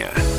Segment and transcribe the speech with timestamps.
[0.00, 0.29] дня.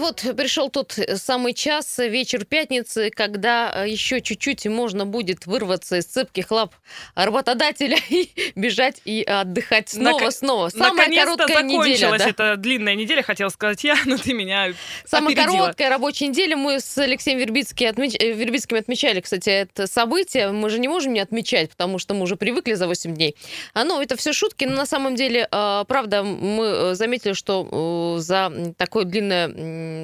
[0.00, 5.98] И вот пришел тот самый час, вечер пятницы, когда э, еще чуть-чуть можно будет вырваться
[5.98, 6.74] из цепких лап
[7.14, 10.68] работодателя и бежать и отдыхать снова, Нак- снова.
[10.70, 12.16] Самая короткая неделя.
[12.16, 12.28] да.
[12.30, 14.72] эта длинная неделя, хотела сказать я, но ты меня
[15.04, 15.64] Самая опередила.
[15.64, 16.56] короткая рабочая неделя.
[16.56, 18.14] Мы с Алексеем Вербицким, отмеч...
[18.18, 20.50] э, Вербицким отмечали, кстати, это событие.
[20.50, 23.36] Мы же не можем не отмечать, потому что мы уже привыкли за 8 дней.
[23.74, 28.16] А, ну, это все шутки, но на самом деле, э, правда, мы э, заметили, что
[28.16, 29.48] э, за такое длинное,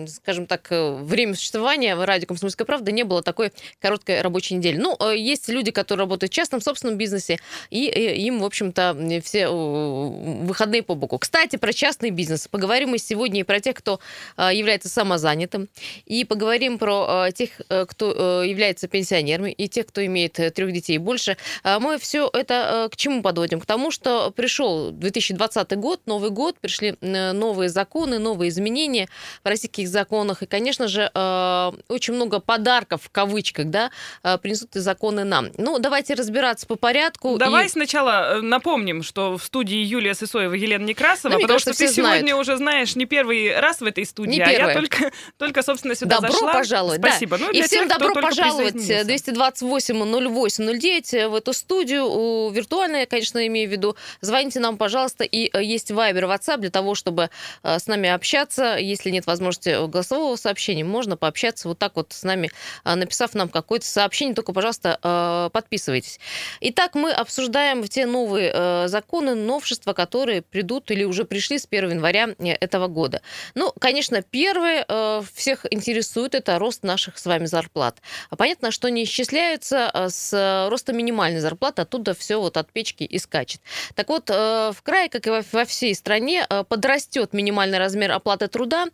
[0.09, 4.77] скажем так, э, время существования в радио «Комсомольская правда» не было такой короткой рабочей недели.
[4.77, 7.39] Ну, э, есть люди, которые работают в частном собственном бизнесе,
[7.71, 11.19] и э, им, в общем-то, все выходные по боку.
[11.19, 12.49] Кстати, про частный бизнес.
[12.49, 14.01] Поговорим мы сегодня и про тех, кто
[14.37, 15.69] является самозанятым,
[16.05, 17.51] и поговорим про тех,
[17.89, 21.37] кто является пенсионерами, и тех, кто имеет трех детей и больше.
[21.63, 23.61] А Мы все это к чему подводим?
[23.61, 29.09] К тому, что пришел 2020 год, Новый год, пришли новые законы, новые изменения
[29.45, 29.47] в
[29.77, 33.91] российских законах, и, конечно же, э, очень много подарков, в кавычках, да,
[34.23, 35.49] э, принесут и законы нам.
[35.59, 37.37] Ну, давайте разбираться по порядку.
[37.39, 41.75] Давай и- сначала э, напомним, что в студии Юлия Сысоева, Елена Некрасова, Ну, потому кажется,
[41.75, 42.19] что ты знают.
[42.21, 45.95] сегодня уже знаешь не первый раз в этой студии, Не а я только, только собственно,
[45.95, 46.53] сюда Добро зашла.
[46.53, 47.09] пожаловать, да.
[47.11, 47.39] Спасибо.
[47.39, 49.05] Ну, и всем тех, добро пожаловать присоединился.
[49.05, 53.97] 228 08 09 в эту студию, виртуально, я, конечно, имею в виду.
[54.21, 57.31] Звоните нам, пожалуйста, и есть Viber, WhatsApp для того, чтобы
[57.63, 58.77] с нами общаться.
[58.77, 62.51] Если нет возможности голосового сообщения, можно пообщаться вот так вот с нами,
[62.85, 64.35] э, написав нам какое-то сообщение.
[64.35, 66.19] Только, пожалуйста, э, подписывайтесь.
[66.61, 71.91] Итак, мы обсуждаем те новые э, законы, новшества, которые придут или уже пришли с 1
[71.91, 73.23] января э, этого года.
[73.55, 78.01] Ну, конечно, первое э, всех интересует это рост наших с вами зарплат.
[78.31, 82.73] А понятно, что не исчисляются э, с э, роста минимальной зарплаты, оттуда все вот от
[82.73, 83.61] печки и скачет.
[83.95, 88.49] Так вот, э, в крае, как и во, всей стране, э, подрастет минимальный размер оплаты
[88.49, 88.87] труда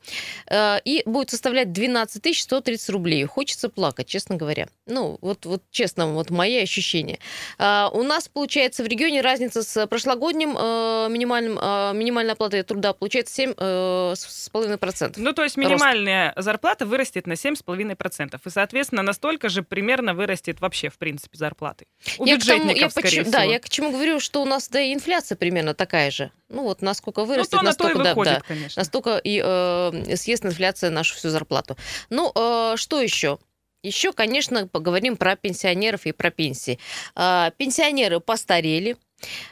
[0.46, 3.24] э, и будет составлять 12 130 рублей.
[3.24, 4.68] Хочется плакать, честно говоря.
[4.86, 7.18] Ну, вот, вот честно, вот мои ощущения.
[7.58, 12.92] А, У нас, получается, в регионе разница с прошлогодним э, минимальным, э, минимальной оплатой труда
[12.92, 15.14] получается 7,5%.
[15.16, 15.68] Ну, то есть Рост.
[15.68, 18.40] минимальная зарплата вырастет на 7,5%.
[18.44, 21.86] И, соответственно, настолько же примерно вырастет вообще, в принципе, зарплаты.
[22.18, 23.32] У Я к тому- бюджетников, я скорее почему- всего.
[23.32, 26.30] Да, я к чему говорю, что у нас да и инфляция примерно такая же.
[26.48, 28.80] Ну вот насколько ну, вырастет, на то настолько, да, выходит, да, конечно.
[28.80, 31.76] настолько и э, съест инфляция нашу всю зарплату.
[32.10, 33.38] Ну, э, что еще?
[33.82, 36.78] Еще, конечно, поговорим про пенсионеров и про пенсии.
[37.16, 38.96] А, Пенсионеры постарели.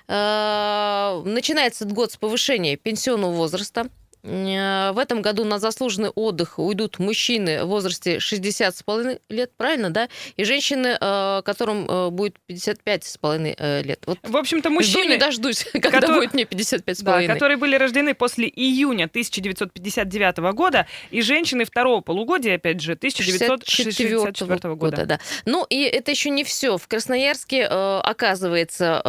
[0.06, 3.88] А, Начинается год с повышения пенсионного возраста.
[4.22, 9.50] Э, В этом году на заслуженный отдых уйдут мужчины в возрасте 60 с половиной лет,
[9.56, 10.08] правильно, да?
[10.36, 14.02] И женщины, э, которым э, будет 55 с половиной э, лет.
[14.06, 17.34] Вот В общем-то, Жду не мужчины, дождусь, когда Котор- будет мне 55 с да, половиной.
[17.34, 25.06] которые были рождены после июня 1959 года, и женщины второго полугодия, опять же, 1964 года.
[25.06, 25.20] да.
[25.46, 26.76] Ну и это еще не все.
[26.76, 29.00] В Красноярске, оказывается,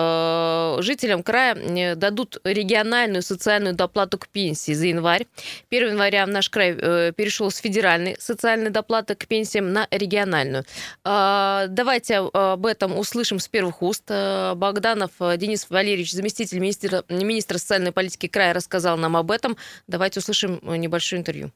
[0.79, 5.25] жителям края э, дадут региональную социальную доплату к пенсии за январь.
[5.69, 10.63] 1 января наш край э, перешел с федеральной социальной доплаты к пенсиям на региональную.
[11.03, 14.03] Э, Давайте об этом услышим с первых уст.
[14.09, 19.57] Э, Богданов э, Денис Валерьевич, заместитель министра, министра социальной политики края, рассказал нам об этом.
[19.87, 21.51] Давайте услышим э, небольшое интервью.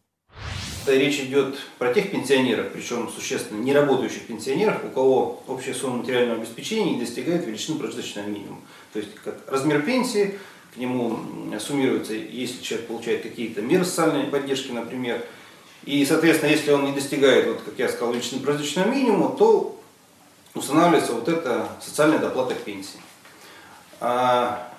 [0.87, 6.41] Речь идет про тех пенсионеров, причем существенно не работающих пенсионеров, у кого общая сумма материального
[6.41, 8.61] обеспечения не достигает величины прожиточного минимума.
[8.95, 10.39] То есть как размер пенсии,
[10.73, 11.19] к нему
[11.59, 15.22] суммируется, если человек получает какие-то меры социальной поддержки, например,
[15.83, 19.78] и, соответственно, если он не достигает, вот, как я сказал, величины прожиточного минимума, то
[20.53, 23.01] устанавливается вот эта социальная доплата к пенсии.
[24.00, 24.72] А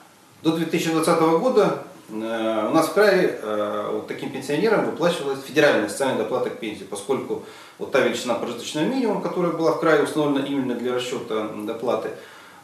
[0.42, 6.22] до 2020 года э, у нас в крае э, вот таким пенсионерам выплачивалась федеральная социальная
[6.22, 7.44] доплата к пенсии, поскольку
[7.76, 12.12] вот та величина прожиточного минимума, которая была в крае установлена именно для расчета доплаты,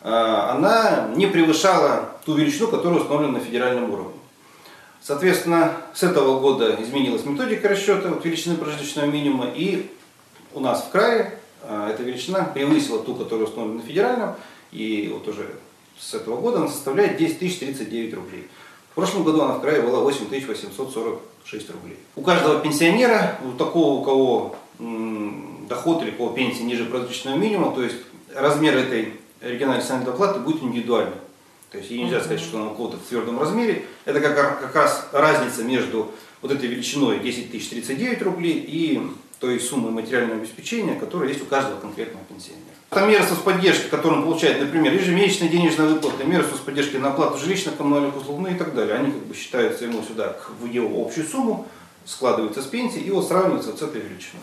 [0.02, 4.14] она не превышала ту величину, которая установлена на федеральном уровне.
[5.00, 9.90] Соответственно, с этого года изменилась методика расчета вот, величины прожиточного минимума, и
[10.54, 14.34] у нас в крае э, эта величина превысила ту, которая установлена на федеральном,
[14.70, 15.56] и вот уже
[15.98, 18.48] с этого года она составляет 10 039 рублей.
[18.92, 21.98] В прошлом году она в крае была 8 846 рублей.
[22.14, 24.56] У каждого пенсионера, у такого, у кого
[25.68, 27.96] доход или у кого пенсия ниже прожиточного минимума, то есть
[28.34, 31.16] размер этой региональной социальной доплаты будет индивидуальный.
[31.70, 33.86] То есть нельзя сказать, что она у кого-то в твердом размере.
[34.04, 36.12] Это как, как раз разница между
[36.42, 39.00] вот этой величиной 10 039 рублей и
[39.38, 42.62] той суммы материального обеспечения, которая есть у каждого конкретного пенсионера.
[42.90, 47.76] Это меры соцподдержки, которые он получает, например, ежемесячная денежная выплата, меры соцподдержки на оплату жилищных
[47.76, 48.96] коммунальных услуг, ну и так далее.
[48.96, 51.66] Они как бы считаются ему сюда в его общую сумму,
[52.04, 54.42] складываются с пенсии и вот сравниваются с этой величиной.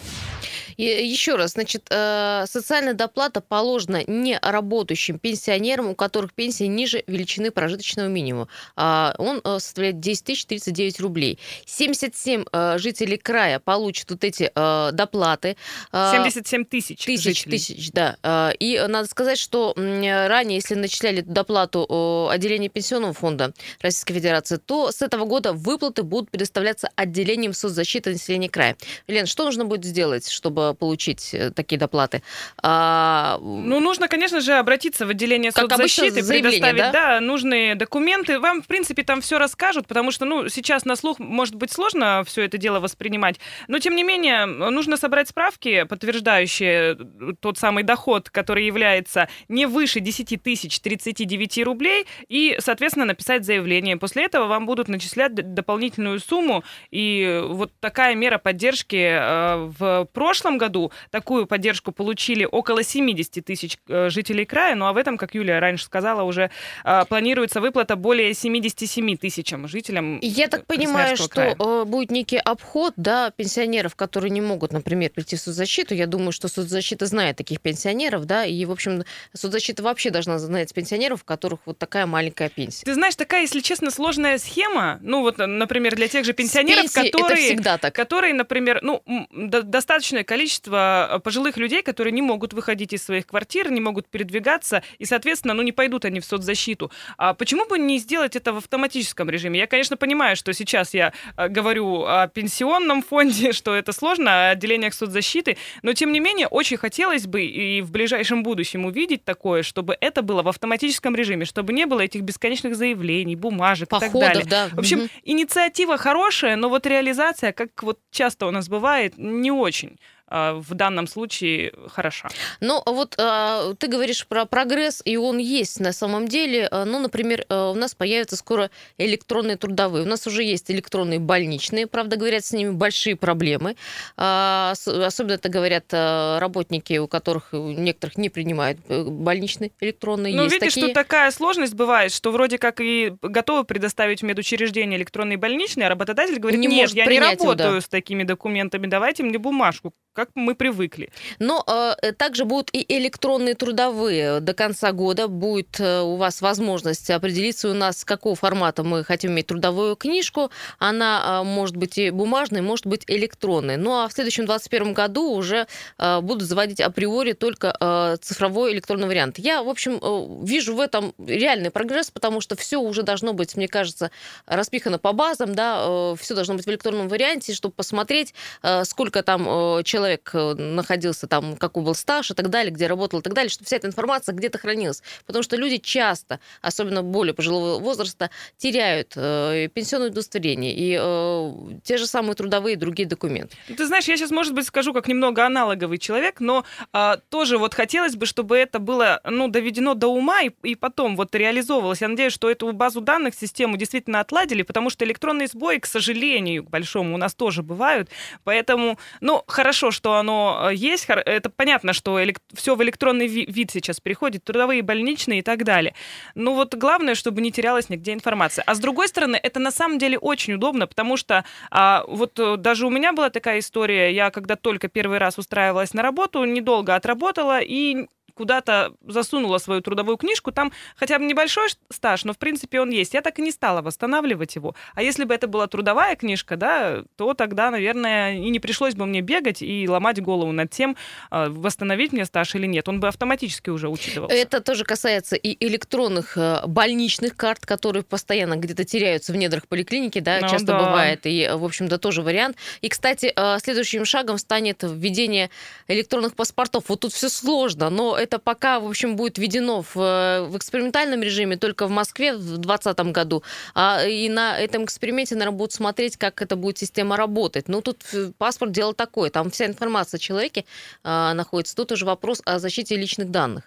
[0.79, 7.03] И еще раз, значит, э, социальная доплата положена не работающим пенсионерам, у которых пенсия ниже
[7.05, 8.47] величины прожиточного минимума.
[8.77, 11.37] А, он э, составляет 10 тысяч 39 рублей.
[11.65, 15.57] 77 э, жителей края получат вот эти доплаты.
[15.91, 17.57] 77 тысяч Тысяч, жителей.
[17.57, 18.53] тысяч, да.
[18.57, 25.01] И надо сказать, что ранее, если начисляли доплату отделение Пенсионного фонда Российской Федерации, то с
[25.01, 28.77] этого года выплаты будут предоставляться отделением соцзащиты населения края.
[29.07, 32.21] Лен, что нужно будет сделать, чтобы получить э, такие доплаты.
[32.61, 33.37] А...
[33.41, 36.91] Ну, нужно, конечно же, обратиться в отделение как соцзащиты, предоставить да?
[36.91, 38.39] Да, нужные документы.
[38.39, 42.23] Вам, в принципе, там все расскажут, потому что, ну, сейчас на слух может быть сложно
[42.25, 43.39] все это дело воспринимать.
[43.67, 46.97] Но, тем не менее, нужно собрать справки, подтверждающие
[47.39, 53.97] тот самый доход, который является не выше 10 тысяч 39 рублей, и, соответственно, написать заявление.
[53.97, 60.48] После этого вам будут начислять дополнительную сумму, и вот такая мера поддержки э, в прошлом
[60.57, 65.35] году такую поддержку получили около 70 тысяч э, жителей края, ну а в этом, как
[65.35, 66.49] Юлия раньше сказала, уже
[66.83, 71.55] э, планируется выплата более 77 тысячам жителям Я так понимаю, что края.
[71.59, 75.93] Э, будет некий обход да, пенсионеров, которые не могут, например, прийти в соцзащиту.
[75.93, 79.03] Я думаю, что соцзащита знает таких пенсионеров, да, и, в общем,
[79.33, 82.85] соцзащита вообще должна знать пенсионеров, у которых вот такая маленькая пенсия.
[82.85, 87.57] Ты знаешь, такая, если честно, сложная схема, ну вот, например, для тех же пенсионеров, которые,
[87.91, 93.27] которые, например, ну, достаточное количество количество э, пожилых людей, которые не могут выходить из своих
[93.27, 96.91] квартир, не могут передвигаться, и, соответственно, ну, не пойдут они в соцзащиту.
[97.17, 99.59] А почему бы не сделать это в автоматическом режиме?
[99.59, 104.51] Я, конечно, понимаю, что сейчас я э, говорю о пенсионном фонде, что это сложно, о
[104.51, 109.63] отделениях соцзащиты, но, тем не менее, очень хотелось бы и в ближайшем будущем увидеть такое,
[109.63, 114.19] чтобы это было в автоматическом режиме, чтобы не было этих бесконечных заявлений, бумажек Походов, и
[114.19, 114.45] так далее.
[114.49, 114.69] Да.
[114.71, 115.09] В общем, угу.
[115.25, 119.97] инициатива хорошая, но вот реализация, как вот часто у нас бывает, не очень.
[120.29, 122.29] А, в данном случае хороша.
[122.59, 126.67] Ну, вот а, ты говоришь про прогресс, и он есть на самом деле.
[126.69, 130.03] А, ну, например, у нас появятся скоро электронные трудовые.
[130.03, 133.75] У нас уже есть электронные больничные, правда, говорят, с ними большие проблемы.
[134.15, 140.35] Особенно это говорят работники, у которых некоторых не принимают э, больничные электронные.
[140.35, 140.85] Ну, видишь, такие.
[140.85, 145.89] что такая сложность бывает, что вроде как и готовы предоставить в медучреждение электронные больничные, а
[145.89, 147.81] работодатель говорит, не нет, я не работаю его, да.
[147.81, 151.11] с такими документами, давайте мне бумажку как мы привыкли.
[151.39, 154.41] Но э, также будут и электронные трудовые.
[154.41, 159.31] До конца года будет э, у вас возможность определиться у нас, какого формата мы хотим
[159.31, 160.51] иметь трудовую книжку.
[160.77, 163.77] Она э, может быть и бумажной, может быть электронной.
[163.77, 165.67] Ну а в следующем 2021 году уже
[165.97, 169.39] э, будут заводить априори только э, цифровой электронный вариант.
[169.39, 173.55] Я, в общем, э, вижу в этом реальный прогресс, потому что все уже должно быть,
[173.55, 174.11] мне кажется,
[174.45, 178.33] распихано по базам, да, э, все должно быть в электронном варианте, чтобы посмотреть,
[178.63, 182.71] э, сколько там э, человек человек э, находился там, какой был стаж и так далее,
[182.71, 185.03] где работал и так далее, чтобы вся эта информация где-то хранилась.
[185.25, 191.97] Потому что люди часто, особенно более пожилого возраста, теряют э, пенсионное удостоверение и э, те
[191.97, 193.55] же самые трудовые и другие документы.
[193.67, 197.73] Ты знаешь, я сейчас, может быть, скажу как немного аналоговый человек, но э, тоже вот
[197.73, 202.01] хотелось бы, чтобы это было ну, доведено до ума и, и потом вот реализовывалось.
[202.01, 206.63] Я надеюсь, что эту базу данных, систему действительно отладили, потому что электронные сбои, к сожалению,
[206.63, 208.09] к большому, у нас тоже бывают.
[208.43, 211.05] Поэтому, ну, хорошо, что оно э, есть.
[211.09, 212.17] Это понятно, что
[212.53, 215.93] все в электронный вид сейчас переходит, трудовые, больничные и так далее.
[216.35, 218.63] Но вот главное, чтобы не терялась нигде информация.
[218.65, 222.55] А с другой стороны, это на самом деле очень удобно, потому что а, вот э,
[222.55, 226.95] даже у меня была такая история, я когда только первый раз устраивалась на работу, недолго
[226.95, 228.07] отработала и
[228.39, 233.13] куда-то засунула свою трудовую книжку, там хотя бы небольшой стаж, но в принципе он есть.
[233.13, 234.75] Я так и не стала восстанавливать его.
[234.95, 239.05] А если бы это была трудовая книжка, да, то тогда, наверное, и не пришлось бы
[239.05, 240.95] мне бегать и ломать голову над тем,
[241.29, 242.87] а, восстановить мне стаж или нет.
[242.87, 244.33] Он бы автоматически уже учитывался.
[244.33, 250.19] Это тоже касается и электронных э, больничных карт, которые постоянно где-то теряются в недрах поликлиники,
[250.19, 250.79] да, ну, часто да.
[250.79, 251.25] бывает.
[251.25, 252.55] И, в общем-то, тоже вариант.
[252.79, 255.49] И, кстати, э, следующим шагом станет введение
[255.89, 256.85] электронных паспортов.
[256.87, 261.21] Вот тут все сложно, но это это пока, в общем, будет введено в, в экспериментальном
[261.21, 263.43] режиме только в Москве в 2020 году.
[263.73, 267.67] А, и на этом эксперименте, наверное, будут смотреть, как эта будет система работать.
[267.67, 268.03] Ну, тут
[268.37, 269.31] паспорт дело такое.
[269.31, 270.65] Там вся информация о человеке
[271.03, 271.75] а, находится.
[271.75, 273.63] Тут уже вопрос о защите личных данных.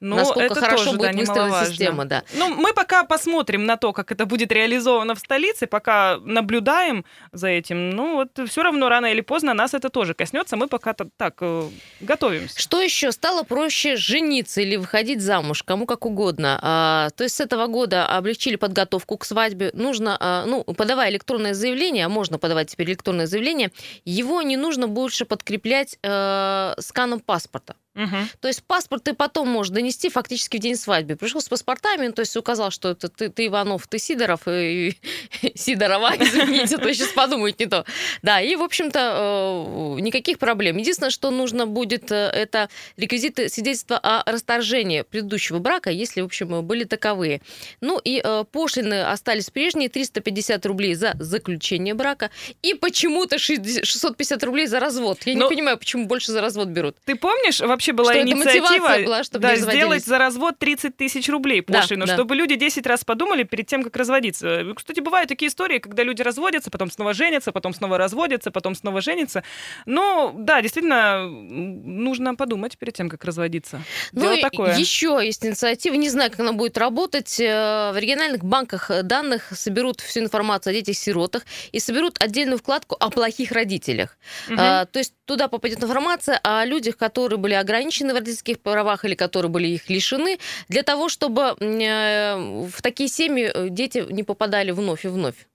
[0.00, 2.24] Ну, Насколько это хорошо тоже, будет да, выстроена система, да.
[2.34, 7.48] Ну, мы пока посмотрим на то, как это будет реализовано в столице, пока наблюдаем за
[7.48, 7.90] этим.
[7.90, 10.56] Ну, вот все равно рано или поздно нас это тоже коснется.
[10.56, 11.68] Мы пока так э,
[12.00, 12.60] готовимся.
[12.60, 13.12] Что еще?
[13.12, 16.58] Стало проще жениться или выходить замуж, кому как угодно.
[16.60, 19.70] А, то есть с этого года облегчили подготовку к свадьбе.
[19.72, 23.70] Нужно, а, ну, подавая электронное заявление, а можно подавать теперь электронное заявление,
[24.04, 27.76] его не нужно больше подкреплять э, сканом паспорта.
[27.94, 28.16] Угу.
[28.40, 31.16] То есть паспорт ты потом можешь донести фактически в день свадьбы.
[31.16, 34.96] Пришел с паспортами, то есть указал, что это ты, ты Иванов, ты Сидоров, и,
[35.42, 37.84] и Сидорова, извините, то сейчас подумают не то.
[38.22, 40.78] Да, и, в общем-то, э, никаких проблем.
[40.78, 46.64] Единственное, что нужно будет, э, это реквизиты свидетельства о расторжении предыдущего брака, если, в общем,
[46.64, 47.42] были таковые.
[47.80, 52.30] Ну и э, пошлины остались прежние, 350 рублей за заключение брака
[52.62, 55.18] и почему-то 650 рублей за развод.
[55.24, 55.44] Я Но...
[55.44, 56.96] не понимаю, почему больше за развод берут.
[57.04, 61.28] Ты помнишь, вообще вообще была что инициатива была, чтобы да, сделать за развод 30 тысяч
[61.28, 64.64] рублей пошлину, да, чтобы люди 10 раз подумали перед тем, как разводиться.
[64.76, 69.00] Кстати, бывают такие истории, когда люди разводятся, потом снова женятся, потом снова разводятся, потом снова
[69.00, 69.42] женятся.
[69.86, 73.82] Ну, да, действительно, нужно подумать перед тем, как разводиться.
[74.12, 74.76] Ну, Дело такое.
[74.76, 77.40] еще есть инициатива, не знаю, как она будет работать.
[77.40, 83.10] Э, в региональных банках данных соберут всю информацию о детях-сиротах и соберут отдельную вкладку о
[83.10, 84.16] плохих родителях.
[84.48, 84.56] Угу.
[84.58, 89.04] А, то есть туда попадет информация о людях, которые были ограничены ограничены в родительских правах
[89.04, 90.38] или которые были их лишены,
[90.68, 95.46] для того, чтобы э, в такие семьи э, дети не попадали вновь и вновь.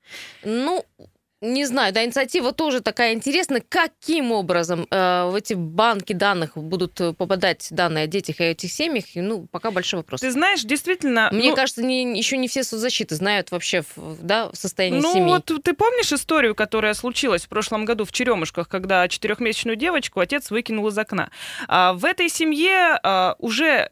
[0.43, 0.85] Ну,
[1.41, 3.63] не знаю, да, инициатива тоже такая интересная.
[3.67, 8.51] Каким образом э, в эти банки данных будут э, попадать данные о детях и о
[8.51, 9.05] этих семьях?
[9.13, 10.21] Ну, пока большой вопрос.
[10.21, 11.29] Ты знаешь, действительно...
[11.31, 15.25] Мне ну, кажется, не, еще не все соцзащиты знают вообще да, состояние ну, семьи.
[15.25, 20.19] Ну, вот ты помнишь историю, которая случилась в прошлом году в Черемушках, когда четырехмесячную девочку
[20.19, 21.29] отец выкинул из окна?
[21.67, 23.91] А, в этой семье а, уже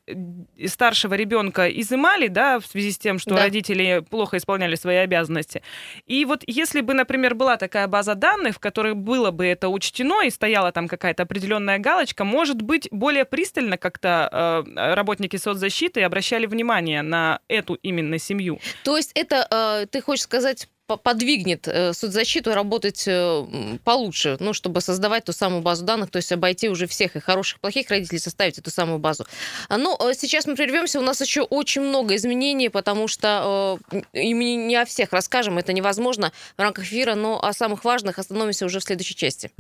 [0.66, 3.44] старшего ребенка изымали, да, в связи с тем, что да.
[3.44, 5.62] родители плохо исполняли свои обязанности.
[6.08, 10.24] И вот если бы, например, была такая база данных, в которой было бы это учтено
[10.26, 16.46] и стояла там какая-то определенная галочка, может быть, более пристально как-то э, работники соцзащиты обращали
[16.46, 18.60] внимание на эту именно семью.
[18.84, 24.82] То есть это, э, ты хочешь сказать, подвигнет э, соцзащиту работать э, получше, ну, чтобы
[24.82, 28.20] создавать ту самую базу данных, то есть обойти уже всех и хороших, и плохих родителей,
[28.20, 29.26] составить эту самую базу.
[29.70, 33.80] Но э, сейчас мы прервемся, у нас еще очень много изменений, потому что
[34.14, 38.20] и мы не о всех расскажем, это невозможно в рамках эфира, но о самых важных
[38.20, 39.52] остановимся уже в следующей части.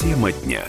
[0.00, 0.64] Тема дня.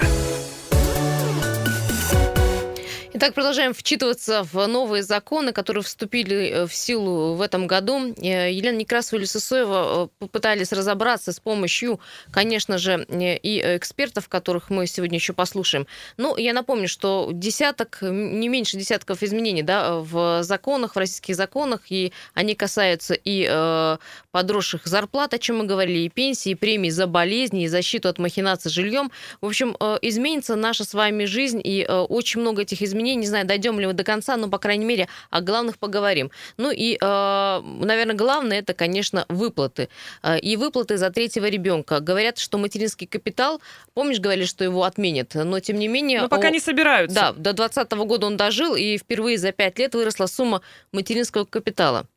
[3.20, 8.14] Итак, продолжаем вчитываться в новые законы, которые вступили э, в силу в этом году.
[8.16, 14.70] Э, Елена Некрасова и Лисосоева э, попытались разобраться с помощью, конечно же, и экспертов, которых
[14.70, 15.88] мы сегодня еще послушаем.
[16.18, 21.90] Ну, я напомню, что десяток, не меньше десятков изменений да, в законах, в российских законах,
[21.90, 23.98] и они касаются и
[24.30, 28.20] подросших зарплат, о чем мы говорили, и пенсии, и премий за болезни, и защиту от
[28.20, 29.12] махинаций жильем.
[29.42, 33.80] В общем, изменится наша с вами жизнь, и очень много этих изменений Не знаю, дойдем
[33.80, 36.32] ли мы до конца, но, по крайней мере, о главных поговорим.
[36.58, 39.90] Ну и, э, наверное, главное это, конечно, выплаты.
[40.24, 42.00] Э, и выплаты за третьего ребенка.
[42.00, 43.62] Говорят, что материнский капитал,
[43.94, 46.22] помнишь, говорили, что его отменят, но тем не менее...
[46.22, 46.52] Но пока о...
[46.52, 47.16] не собираются.
[47.16, 50.62] Да, до 2020 года он дожил, и впервые за пять лет выросла сумма
[50.92, 52.08] материнского капитала.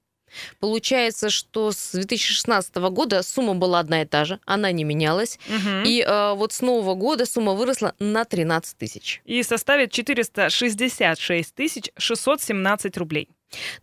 [0.58, 5.38] Получается, что с 2016 года сумма была одна и та же, она не менялась.
[5.48, 5.86] Угу.
[5.86, 9.22] И э, вот с нового года сумма выросла на 13 тысяч.
[9.24, 13.28] И составит 466 тысяч 617 рублей.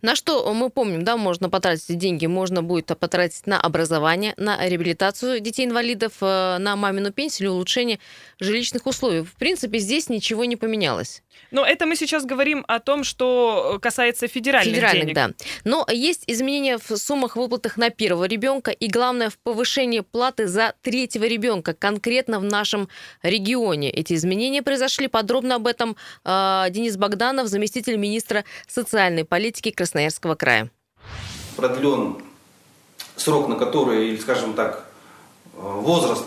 [0.00, 5.40] На что мы помним, да, можно потратить деньги, можно будет потратить на образование, на реабилитацию
[5.40, 7.98] детей-инвалидов, э, на мамину пенсию или улучшение
[8.40, 9.22] жилищных условий.
[9.22, 11.22] В принципе, здесь ничего не поменялось.
[11.50, 15.14] Но это мы сейчас говорим о том, что касается федеральных, федеральных денег.
[15.14, 15.30] да.
[15.64, 20.74] Но есть изменения в суммах выплатах на первого ребенка и, главное, в повышении платы за
[20.82, 22.88] третьего ребенка, конкретно в нашем
[23.22, 23.90] регионе.
[23.90, 25.08] Эти изменения произошли.
[25.08, 30.70] Подробно об этом э, Денис Богданов, заместитель министра социальной политики Красноярского края.
[31.56, 32.18] Продлен
[33.16, 34.86] срок, на который, или, скажем так,
[35.54, 36.24] возраст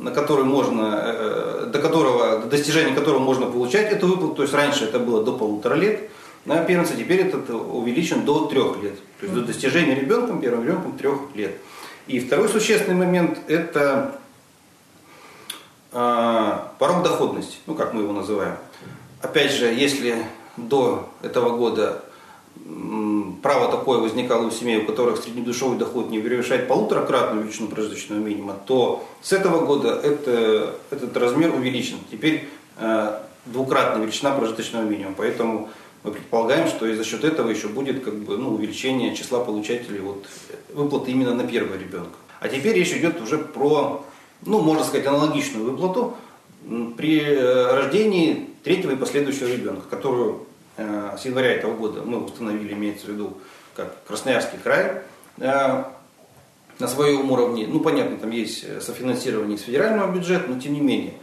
[0.00, 4.54] на который можно, э, до которого, до достижения которого можно получать эту выплату, то есть
[4.54, 6.10] раньше это было до полутора лет,
[6.46, 10.96] на первенца теперь это увеличен до трех лет, то есть до достижения ребенком, первым ребенком
[10.96, 11.58] трех лет.
[12.06, 14.18] И второй существенный момент– это
[15.92, 18.56] э, порог доходности, ну как мы его называем.
[19.20, 20.16] Опять же, если
[20.56, 22.02] до этого года
[23.42, 28.56] право такое возникало у семей, у которых среднедушевой доход не превышает полуторакратную величину прожиточного минимума,
[28.66, 31.96] то с этого года это, этот размер увеличен.
[32.10, 35.14] Теперь э, двукратная величина прожиточного минимума.
[35.16, 35.68] Поэтому
[36.02, 40.00] мы предполагаем, что и за счет этого еще будет как бы, ну, увеличение числа получателей
[40.00, 40.26] вот,
[40.72, 42.16] выплаты именно на первого ребенка.
[42.40, 44.04] А теперь речь идет уже про,
[44.46, 46.16] ну, можно сказать, аналогичную выплату
[46.96, 50.46] при э, рождении третьего и последующего ребенка, которую
[50.80, 53.36] с января этого года мы установили, имеется в виду,
[53.74, 55.02] как Красноярский край,
[55.38, 55.84] э,
[56.78, 57.66] на своем уровне.
[57.66, 61.14] Ну, понятно, там есть софинансирование из федерального бюджета, но тем не менее.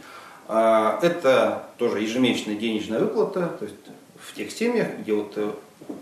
[0.46, 3.74] Это тоже ежемесячная денежная выплата, то есть
[4.18, 5.36] в тех семьях, где вот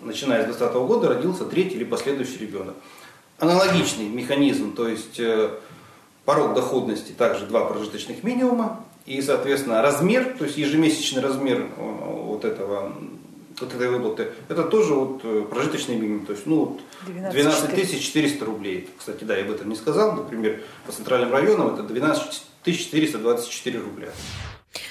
[0.03, 2.75] начиная с 2020 года родился третий или последующий ребенок.
[3.39, 5.21] Аналогичный механизм, то есть
[6.27, 12.45] порог доходности также два прожиточных минимума, и, соответственно, размер, то есть ежемесячный размер э, вот
[12.45, 12.93] этого
[13.61, 18.91] вот этой выплаты, это тоже вот э, прожиточный минимум, то есть ну, 12 400 рублей.
[18.99, 24.09] Кстати, да, я об этом не сказал, например, по центральным районам это 12 424 рубля.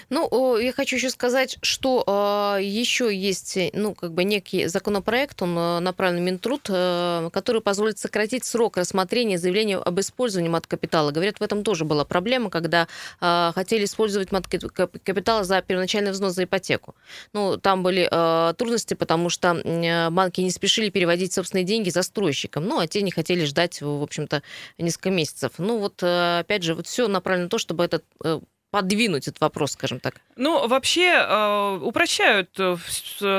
[0.10, 5.56] Ну, я хочу еще сказать, что а, еще есть, ну, как бы некий законопроект, он
[5.58, 11.12] а, направлен в Минтруд, а, который позволит сократить срок рассмотрения заявления об использовании мат-капитала.
[11.12, 12.88] Говорят, в этом тоже была проблема, когда
[13.20, 16.96] хотели использовать мат-капитал за первоначальный взнос за ипотеку.
[17.34, 18.08] Ну, там были
[18.56, 19.62] трудности, потому что
[20.12, 24.44] банки не спешили переводить собственные деньги застройщикам, ну, а те не хотели ждать, в общем-то,
[24.78, 25.54] несколько месяцев.
[25.58, 28.40] Ну, вот, опять же, вот все направлено на то, чтобы этот э,
[28.76, 30.16] подвинуть этот вопрос, скажем так?
[30.36, 32.76] Ну, вообще э, упрощают э,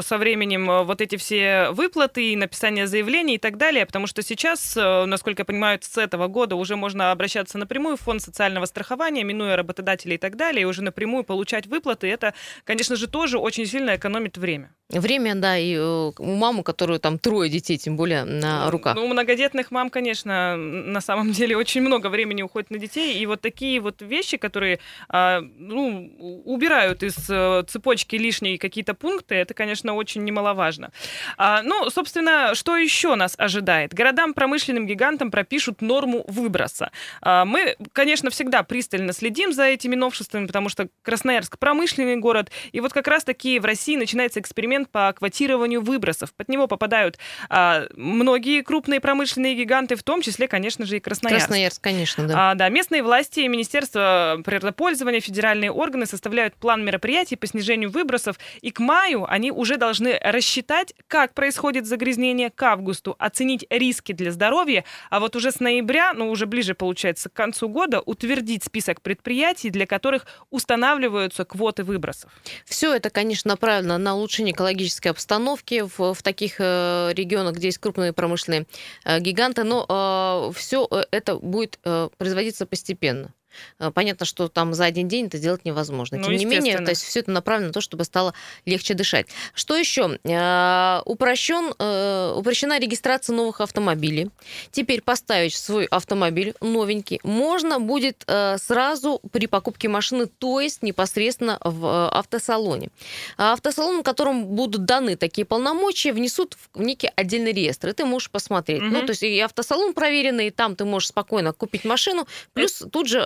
[0.01, 4.23] со временем э, вот эти все выплаты и написание заявлений и так далее, потому что
[4.23, 9.25] сейчас, насколько я понимаю, с этого года уже можно обращаться напрямую в фонд социального страхования,
[9.25, 12.09] минуя работодателей и так далее, и уже напрямую получать выплаты.
[12.09, 12.33] Это,
[12.65, 14.73] конечно же, тоже очень сильно экономит время.
[14.89, 18.95] Время, да, и у мамы, которую там трое детей, тем более на руках.
[18.95, 23.27] Ну, у многодетных мам, конечно, на самом деле очень много времени уходит на детей, и
[23.27, 24.79] вот такие вот вещи, которые
[25.09, 26.13] а, ну,
[26.45, 30.93] убирают из э, цепочки лишние какие-то пункты, это, конечно, очень немаловажно.
[31.37, 33.93] А, ну, собственно, что еще нас ожидает?
[33.93, 36.93] Городам, промышленным гигантам пропишут норму выброса.
[37.23, 42.81] А, мы, конечно, всегда пристально следим за этими новшествами, потому что Красноярск промышленный город, и
[42.81, 46.33] вот как раз-таки в России начинается эксперимент инструмент по квотированию выбросов.
[46.35, 51.47] Под него попадают а, многие крупные промышленные гиганты, в том числе, конечно же, и Красноярск.
[51.47, 52.51] Красноярск, конечно, да.
[52.51, 58.71] А, да, местные власти, Министерство природопользования, федеральные органы составляют план мероприятий по снижению выбросов, и
[58.71, 64.85] к маю они уже должны рассчитать, как происходит загрязнение к августу, оценить риски для здоровья,
[65.11, 69.71] а вот уже с ноября, ну уже ближе, получается, к концу года, утвердить список предприятий,
[69.71, 72.31] для которых устанавливаются квоты выбросов.
[72.65, 77.79] Все это, конечно, направлено на улучшение экологической обстановки в, в таких э, регионах, где есть
[77.79, 78.67] крупные промышленные
[79.05, 81.79] э, гиганты, но э, все это будет
[82.19, 83.33] производиться постепенно.
[83.79, 86.19] Э, понятно, что там за один день это делать невозможно.
[86.19, 89.27] Ну, Тем не менее, то есть все это направлено на то, чтобы стало легче дышать.
[89.55, 90.19] Что еще?
[90.25, 94.31] Э, упрощен, э, упрощена регистрация новых автомобилей.
[94.71, 98.25] Теперь поставить свой автомобиль новенький можно будет
[98.59, 102.89] сразу при покупке машины, то есть непосредственно в автосалоне.
[103.37, 108.83] Автосалон, которым будут даны такие полномочия, внесут в некий отдельный реестр, и ты можешь посмотреть.
[108.83, 108.91] Угу.
[108.91, 113.09] Ну, то есть и автосалон проверенный, и там ты можешь спокойно купить машину, плюс тут
[113.09, 113.21] же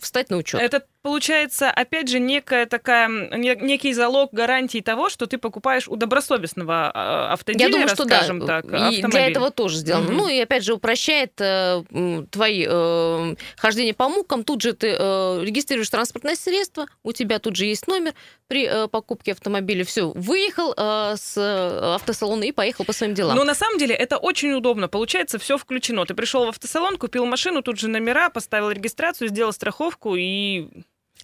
[0.00, 0.60] встать на учет.
[0.60, 6.90] Это получается, опять же, некая такая, некий залог гарантии того, что ты покупаешь у добросовестного
[6.92, 10.06] а, автодилера, Я думаю, что скажем да, так, и для этого тоже сделано.
[10.06, 10.14] Угу.
[10.14, 11.82] Ну и опять же упрощает э,
[12.30, 14.44] твои э, хождения по мукам.
[14.44, 18.14] Тут же ты э, регистрируешь транспортное средство, у тебя тут же есть номер
[18.48, 19.84] при э, покупке автомобиля.
[19.84, 23.36] Все, выехал э, с э, автосалона и поехал по своим делам.
[23.36, 24.88] Но на самом деле это очень удобно.
[24.88, 26.04] Получается, все включено.
[26.04, 30.68] Ты пришел в автосалон, купил машину, тут же номера, поставил регистрацию, сделал страховку и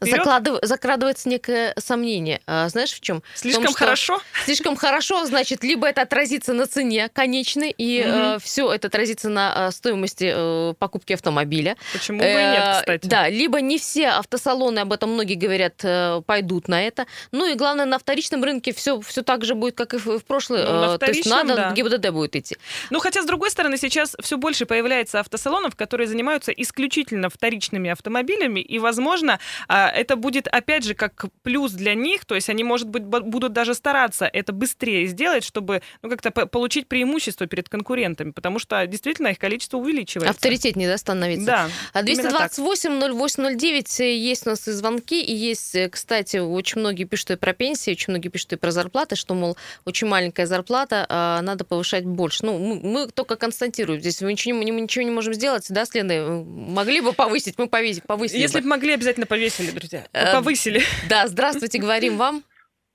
[0.01, 0.59] Закладыв...
[0.63, 2.41] Закрадывается некое сомнение.
[2.47, 3.23] А, знаешь, в чем?
[3.35, 4.21] Слишком в том, хорошо?
[4.45, 8.11] Слишком хорошо, значит, либо это отразится на цене конечной, и угу.
[8.11, 11.77] э, все это отразится на э, стоимости э, покупки автомобиля.
[11.93, 13.07] Почему бы и нет, э, кстати?
[13.07, 17.07] Да, либо не все автосалоны, об этом многие говорят, э, пойдут на это.
[17.33, 20.25] Ну и главное, на вторичном рынке все, все так же будет, как и в, в
[20.25, 20.65] прошлый.
[20.65, 21.73] Ну, э, то есть надо, да.
[21.73, 22.57] ГИБДД будет идти.
[22.91, 28.61] Ну, хотя, с другой стороны, сейчас все больше появляется автосалонов, которые занимаются исключительно вторичными автомобилями,
[28.61, 32.65] и, возможно, э, а, это будет, опять же, как плюс для них, то есть они,
[32.65, 37.47] может быть, бу- будут даже стараться это быстрее сделать, чтобы ну, как-то по- получить преимущество
[37.47, 40.31] перед конкурентами, потому что действительно их количество увеличивается.
[40.31, 41.45] Авторитет не.
[41.47, 41.71] Да.
[41.93, 42.53] А именно так.
[42.53, 47.37] 228-08-09 э, есть у нас и звонки, и есть, э, кстати, очень многие пишут и
[47.37, 51.65] про пенсии, очень многие пишут и про зарплаты, что, мол, очень маленькая зарплата, а надо
[51.65, 52.45] повышать больше.
[52.45, 55.85] Ну, мы, мы только констатируем здесь, мы ничего, не- мы ничего не можем сделать, да,
[55.85, 56.45] с Леной?
[56.45, 60.07] Могли бы повысить, мы повесить, повысили Если бы могли, обязательно повесили, друзья.
[60.13, 60.81] Э, Повысили.
[61.09, 62.43] Да, здравствуйте, говорим вам.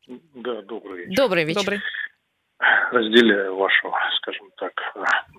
[0.08, 1.16] Да, добрый вечер.
[1.16, 1.62] Добрый вечер.
[1.62, 1.80] Добрый.
[2.92, 4.74] Разделяю вашу, скажем так,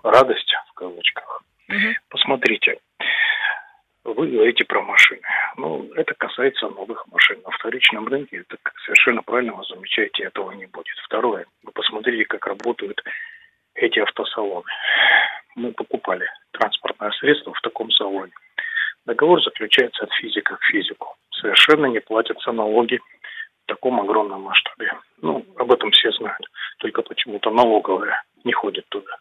[0.02, 1.42] радость в кавычках.
[1.68, 1.94] Мгм.
[2.08, 2.78] Посмотрите,
[4.04, 5.22] вы говорите про машины.
[5.56, 7.40] Ну, это касается новых машин.
[7.44, 10.96] На вторичном рынке, это как совершенно правильно вы замечаете, этого не будет.
[11.04, 13.00] Второе, вы посмотрите, как работают
[13.74, 14.66] эти автосалоны.
[15.54, 18.32] Мы покупали транспортное средство в таком салоне.
[19.06, 21.16] Договор заключается от физика к физику.
[21.30, 24.92] Совершенно не платятся налоги в таком огромном масштабе.
[25.20, 26.46] Ну, об этом все знают.
[26.78, 29.16] Только почему-то налоговая не ходит туда.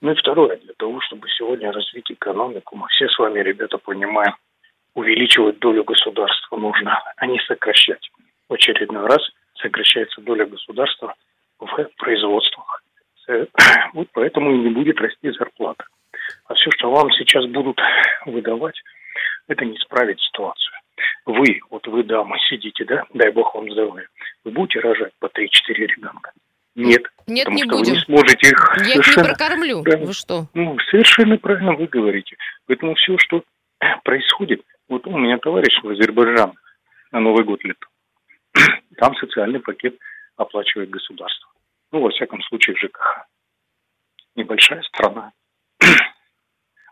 [0.00, 4.34] Ну и второе, для того, чтобы сегодня развить экономику, мы все с вами, ребята, понимаем,
[4.94, 8.08] увеличивать долю государства нужно, а не сокращать.
[8.48, 9.20] В очередной раз
[9.60, 11.14] сокращается доля государства
[11.58, 12.82] в производствах.
[13.28, 13.46] Э,
[13.94, 15.84] Вот поэтому и не будет расти зарплата.
[16.46, 17.80] А все, что вам сейчас будут
[18.26, 18.80] выдавать,
[19.48, 20.74] это не исправит ситуацию.
[21.26, 24.08] Вы, вот вы, дамы, сидите, да, дай бог вам здоровья,
[24.44, 26.32] вы будете рожать по 3-4 ребенка?
[26.74, 27.84] Нет, Нет, потому не что будем.
[27.92, 29.82] вы не сможете их Я их не совершенно прокормлю.
[29.82, 30.06] правильно.
[30.06, 30.46] Вы что?
[30.54, 32.36] ну, совершенно правильно вы говорите.
[32.66, 33.42] Поэтому все, что
[34.04, 36.52] происходит, вот у меня товарищ в Азербайджан
[37.10, 37.90] на Новый год летал.
[38.96, 39.96] Там социальный пакет
[40.36, 41.50] оплачивает государство.
[41.90, 43.26] Ну, во всяком случае, ЖКХ.
[44.36, 45.32] Небольшая страна.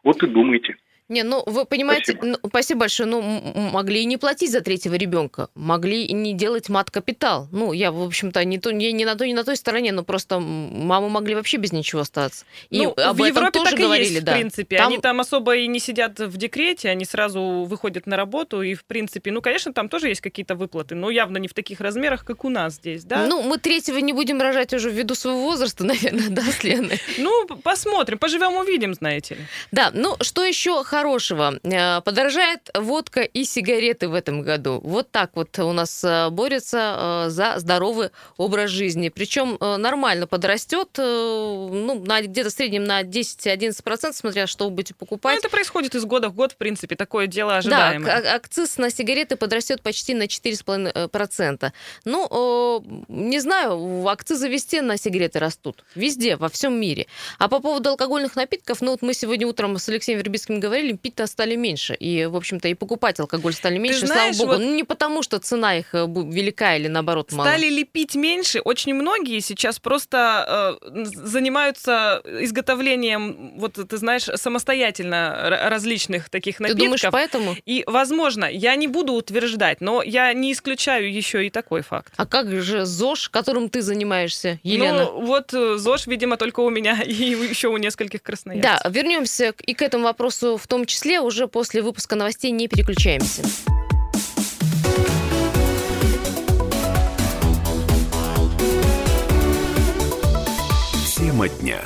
[0.03, 0.77] Вот и думайте.
[1.09, 2.39] Не, ну вы понимаете, Спасибо.
[2.43, 3.09] ну, спасибо большое.
[3.09, 7.47] Ну, могли и не платить за третьего ребенка, могли и не делать мат-капитал.
[7.53, 10.03] Ну, я, в общем-то, не, то, не, не на той, не на той стороне, но
[10.03, 12.45] просто мамы могли вообще без ничего остаться.
[12.71, 14.33] И Ну, об в этом Европе тоже так и говорили, есть, да.
[14.33, 14.77] в принципе.
[14.79, 18.75] Там- Они там особо и не сидят в декрете, они сразу выходят на работу, и,
[18.75, 22.25] в принципе, ну, конечно, там тоже есть какие-то выплаты, но явно не в таких размерах,
[22.25, 23.27] как у нас здесь, да?
[23.27, 27.01] Ну, мы третьего не будем рожать уже ввиду своего возраста, наверное, да, с Леной?
[27.19, 29.41] Ну, посмотрим, поживем, увидим, знаете ли.
[29.71, 31.59] Да, ну что еще хорошего?
[31.63, 34.81] Э, Подорожает водка и сигареты в этом году.
[34.83, 39.09] Вот так вот у нас э, борются э, за здоровый образ жизни.
[39.11, 45.07] Причем нормально подрастет, ну, на, где-то в среднем на 10-11%, смотря что вы будете Ну,
[45.07, 45.39] покупать.
[45.39, 48.21] это происходит из года в год, в принципе, такое дело Да, ожидаемое.
[48.23, 51.73] к- а- акциз на сигареты подрастет почти на 4,5%.
[52.05, 55.85] Ну, не знаю, акцизы везде на сигареты растут.
[55.95, 57.07] Везде, во всем мире.
[57.39, 61.27] А по поводу алкогольных напитков, ну вот мы сегодня утром с Алексеем Вербицким говорили, пить-то
[61.27, 61.95] стали меньше.
[61.95, 64.59] И, в общем-то, и покупать алкоголь стали меньше, знаешь, слава богу.
[64.61, 67.49] вот- Ну, не потому, что цена их э, велика или, наоборот, мало.
[67.49, 68.61] Стали лепить меньше.
[68.61, 76.85] Очень многие сейчас просто э, занимаются изготовлением, вот ты знаешь, самостоятельно различных таких Ты напитков.
[76.85, 77.57] думаешь, поэтому?
[77.67, 82.13] И, возможно, я не буду утверждать, но я не исключаю еще и такой факт.
[82.17, 85.05] А как же ЗОЖ, которым ты занимаешься, Елена?
[85.05, 88.83] Ну, вот э, ЗОЖ, видимо, только у меня и еще у нескольких красноярцев.
[88.83, 92.51] Да, вернемся и к этому вопросу в том числе уже после выпуска новостей.
[92.51, 93.43] Не переключаемся.
[101.17, 101.81] Тема дня.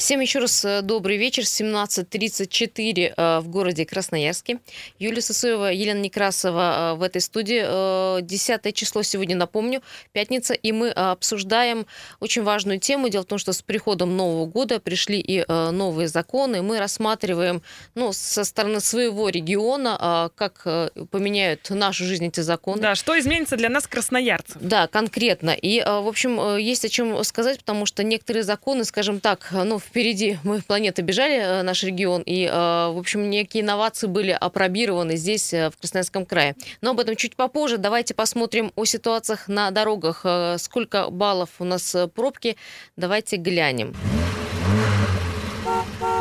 [0.00, 1.42] Всем еще раз э, добрый вечер.
[1.42, 4.58] 17.34 э, в городе Красноярске.
[4.98, 7.60] Юлия Сысоева, Елена Некрасова э, в этой студии.
[7.62, 9.82] Э, 10 число сегодня, напомню,
[10.12, 10.54] пятница.
[10.54, 11.84] И мы обсуждаем
[12.18, 13.10] очень важную тему.
[13.10, 16.62] Дело в том, что с приходом Нового года пришли и новые законы.
[16.62, 17.60] Мы рассматриваем
[17.94, 20.66] ну, со стороны своего региона, как
[21.10, 22.80] поменяют нашу жизнь эти законы.
[22.80, 24.56] Да, что изменится для нас, красноярцев?
[24.60, 25.50] Да, конкретно.
[25.50, 30.38] И, в общем, есть о чем сказать, потому что некоторые законы, скажем так, ну, впереди
[30.44, 35.52] мы планеты бежали, э, наш регион, и, э, в общем, некие инновации были опробированы здесь,
[35.52, 36.54] э, в Красноярском крае.
[36.80, 37.76] Но об этом чуть попозже.
[37.76, 40.24] Давайте посмотрим о ситуациях на дорогах.
[40.58, 42.56] Сколько баллов у нас пробки?
[42.96, 43.94] Давайте глянем.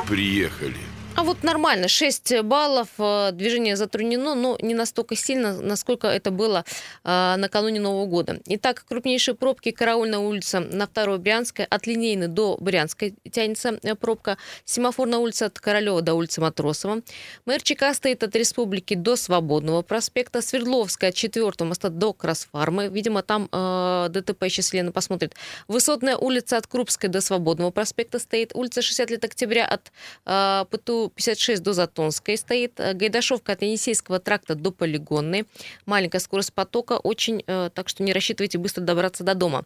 [0.08, 0.88] Приехали.
[1.20, 6.64] А вот нормально, 6 баллов, э, движение затруднено, но не настолько сильно, насколько это было
[7.04, 8.40] э, накануне Нового года.
[8.46, 14.38] Итак, крупнейшие пробки, Караульная улица на 2 Брянской, от Линейной до Брянской тянется э, пробка,
[14.64, 17.02] Семафорная улица от Королева до улицы Матросова,
[17.46, 23.24] Мэр ЧК стоит от Республики до Свободного проспекта, Свердловская от 4 моста до Красфармы, видимо,
[23.24, 25.36] там э, ДТП сейчас Лена посмотрит,
[25.68, 29.92] Высотная улица от Крупской до Свободного проспекта стоит, улица 60 лет октября от
[30.26, 35.45] э, ПТУ Ю-56 до Затонской стоит, Гайдашовка от Енисейского тракта до Полигонной.
[35.86, 39.65] Маленькая скорость потока, очень, так что не рассчитывайте быстро добраться до дома.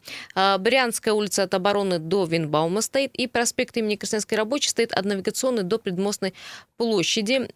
[0.59, 5.63] Брянская улица от Обороны до Винбаума стоит, и проспект имени Крестьянской рабочей стоит от Навигационной
[5.63, 6.33] до Предмостной
[6.77, 7.47] площади.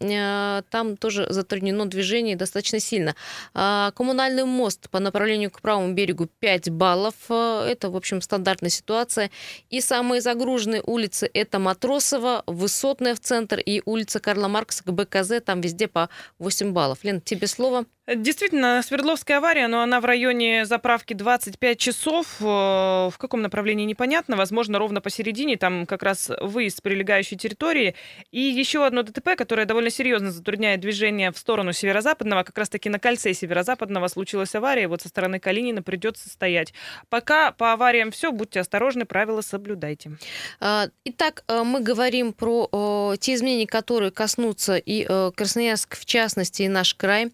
[0.70, 3.14] Там тоже затруднено движение достаточно сильно.
[3.52, 7.14] Коммунальный мост по направлению к правому берегу 5 баллов.
[7.28, 9.30] Это, в общем, стандартная ситуация.
[9.70, 15.40] И самые загруженные улицы– это Матросова, Высотная в центр и улица Карла Маркса к БКЗ.
[15.44, 17.04] Там везде по 8 баллов.
[17.04, 17.84] Лен, тебе слово.
[18.14, 22.36] Действительно, Свердловская авария, но она в районе заправки 25 часов.
[22.40, 24.36] Э, в каком направлении непонятно.
[24.36, 25.58] Возможно, ровно посередине.
[25.58, 27.94] Там как раз выезд с прилегающей территории.
[28.30, 32.44] И еще одно ДТП, которое довольно серьезно затрудняет движение в сторону северо-западного.
[32.44, 34.88] Как раз-таки на кольце северо-западного случилась авария.
[34.88, 36.72] Вот со стороны Калинина придется стоять.
[37.10, 38.32] Пока по авариям все.
[38.32, 40.12] Будьте осторожны, правила соблюдайте.
[40.60, 46.62] А, итак, э, мы говорим про те изменения, которые коснутся и э, Красноярск, в частности,
[46.62, 47.32] и наш край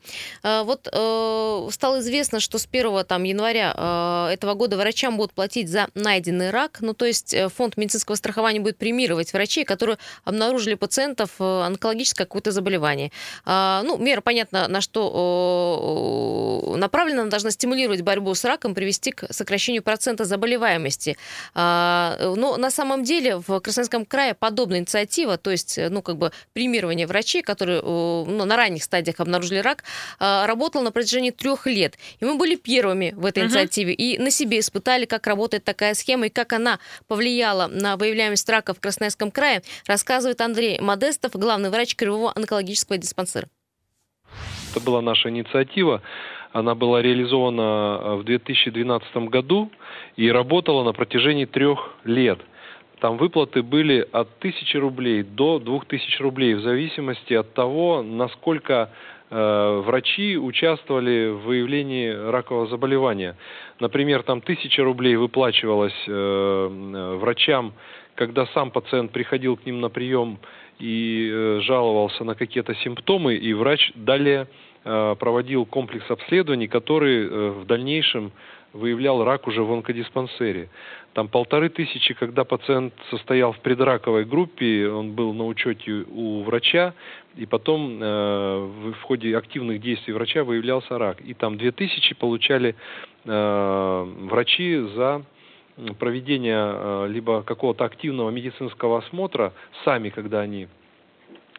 [0.64, 5.68] вот э, стало известно, что с 1 там, января э, этого года врачам будут платить
[5.68, 6.78] за найденный рак.
[6.80, 12.26] Ну, то есть э, фонд медицинского страхования будет премировать врачей, которые обнаружили пациентов э, онкологическое
[12.26, 13.10] какое-то заболевание.
[13.46, 19.12] Э, ну, мера, понятно, на что э, направлена, она должна стимулировать борьбу с раком, привести
[19.12, 21.16] к сокращению процента заболеваемости.
[21.54, 26.32] Э, но на самом деле в Красноярском крае подобная инициатива, то есть, ну, как бы
[26.52, 29.84] премирование врачей, которые э, ну, на ранних стадиях обнаружили рак,
[30.20, 31.98] э, работал на протяжении трех лет.
[32.20, 33.46] И мы были первыми в этой uh-huh.
[33.46, 38.48] инициативе и на себе испытали, как работает такая схема и как она повлияла на выявляемость
[38.48, 43.48] рака в Красноярском крае, рассказывает Андрей Модестов, главный врач Кривого онкологического диспансера.
[44.70, 46.02] Это была наша инициатива.
[46.52, 49.70] Она была реализована э, в 2012 году
[50.16, 52.38] и работала на протяжении трех лет.
[53.00, 58.90] Там выплаты были от 1000 рублей до 2000 рублей в зависимости от того, насколько
[59.30, 63.36] врачи участвовали в выявлении ракового заболевания.
[63.80, 67.72] Например, там тысяча рублей выплачивалось э, э, врачам,
[68.14, 70.38] когда сам пациент приходил к ним на прием
[70.78, 74.48] и жаловался на какие-то симптомы, и врач далее
[74.82, 78.32] проводил комплекс обследований, который в дальнейшем
[78.74, 80.68] выявлял рак уже в онкодиспансере.
[81.14, 86.92] Там полторы тысячи, когда пациент состоял в предраковой группе, он был на учете у врача,
[87.36, 91.20] и потом э, в ходе активных действий врача выявлялся рак.
[91.20, 92.74] И там две тысячи получали
[93.24, 95.22] э, врачи за
[95.98, 99.52] проведение э, либо какого-то активного медицинского осмотра
[99.84, 100.68] сами, когда они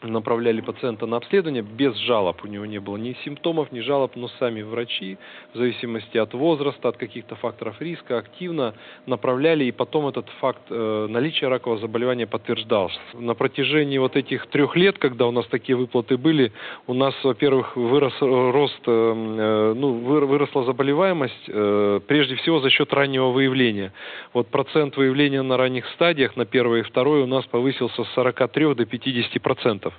[0.03, 2.43] направляли пациента на обследование без жалоб.
[2.43, 5.17] У него не было ни симптомов, ни жалоб, но сами врачи,
[5.53, 8.73] в зависимости от возраста, от каких-то факторов риска, активно
[9.05, 12.99] направляли, и потом этот факт э, наличия ракового заболевания подтверждался.
[13.13, 16.51] На протяжении вот этих трех лет, когда у нас такие выплаты были,
[16.87, 22.93] у нас, во-первых, вырос рост, э, э ну, выросла заболеваемость, э, прежде всего за счет
[22.93, 23.93] раннего выявления.
[24.33, 28.75] Вот процент выявления на ранних стадиях, на первой и второй, у нас повысился с 43
[28.75, 29.94] до 50 процентов.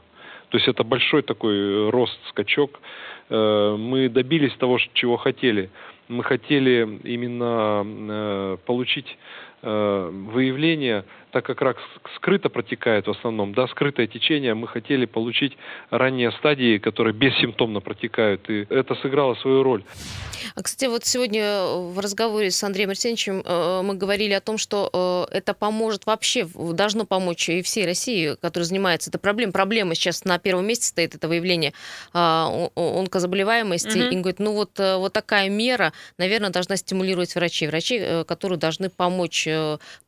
[0.50, 2.80] То есть это большой такой э, рост, скачок.
[3.28, 5.70] Э, мы добились того, чего хотели.
[6.08, 9.18] Мы хотели именно э, получить
[9.62, 11.04] выявление
[11.36, 11.76] так как рак
[12.16, 15.52] скрыто протекает в основном, да, скрытое течение, мы хотели получить
[15.90, 19.84] ранние стадии, которые бессимптомно протекают, и это сыграло свою роль.
[20.54, 25.28] А, кстати, вот сегодня в разговоре с Андреем Арсеньевичем э, мы говорили о том, что
[25.30, 29.52] э, это поможет вообще, должно помочь и всей России, которая занимается этой проблемой.
[29.52, 31.74] Проблема сейчас на первом месте стоит, это выявление
[32.14, 33.88] а, онкозаболеваемости.
[33.88, 34.08] Угу.
[34.08, 37.68] И говорит, ну вот, э, вот такая мера, наверное, должна стимулировать врачей.
[37.68, 39.46] Врачи, которые должны помочь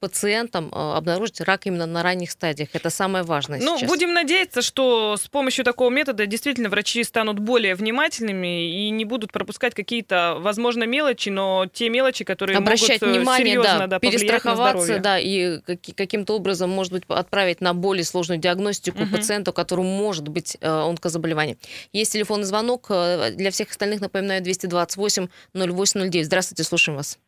[0.01, 2.71] пациентам обнаружить обнаружить рак именно на ранних стадиях.
[2.73, 3.89] Это самое важное ну, сейчас.
[3.89, 9.33] будем надеяться, что с помощью такого метода действительно врачи станут более внимательными и не будут
[9.33, 13.99] пропускать какие-то, возможно, мелочи, но те мелочи, которые Обращать могут э, внимание, серьезно да, да,
[13.99, 19.17] перестраховаться, да, и каким-то образом, может быть, отправить на более сложную диагностику угу.
[19.17, 21.57] пациенту, которому может быть э, онкозаболевание.
[21.93, 22.87] Есть телефонный звонок.
[22.91, 26.27] Э, для всех остальных, напоминаю, 228 0809.
[26.27, 27.19] Здравствуйте, слушаем вас.